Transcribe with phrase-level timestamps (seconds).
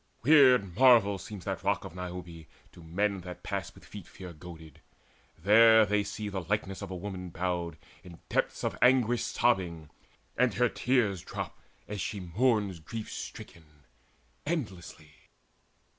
[0.23, 4.81] Weird marvel seems that Rock of Niobe To men that pass with feet fear goaded:
[5.37, 9.91] there They see the likeness of a woman bowed, In depths of anguish sobbing,
[10.35, 13.83] and her tears Drop, as she mourns grief stricken,
[14.43, 15.11] endlessly.